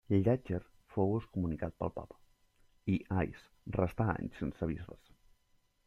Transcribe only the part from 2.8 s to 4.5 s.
i Ais restà anys